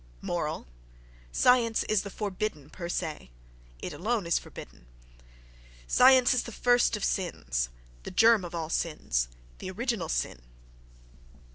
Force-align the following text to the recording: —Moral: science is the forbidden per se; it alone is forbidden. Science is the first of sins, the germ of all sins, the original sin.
—Moral: 0.23 0.65
science 1.31 1.83
is 1.83 2.01
the 2.01 2.09
forbidden 2.09 2.71
per 2.71 2.89
se; 2.89 3.29
it 3.83 3.93
alone 3.93 4.25
is 4.25 4.39
forbidden. 4.39 4.87
Science 5.85 6.33
is 6.33 6.41
the 6.41 6.51
first 6.51 6.97
of 6.97 7.05
sins, 7.05 7.69
the 8.01 8.09
germ 8.09 8.43
of 8.43 8.55
all 8.55 8.71
sins, 8.71 9.27
the 9.59 9.69
original 9.69 10.09
sin. 10.09 10.41